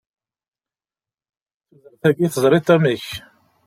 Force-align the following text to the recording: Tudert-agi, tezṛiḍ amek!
Tudert-agi, 1.67 2.27
tezṛiḍ 2.31 2.67
amek! 2.75 3.05